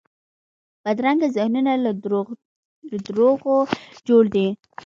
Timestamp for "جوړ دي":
4.07-4.47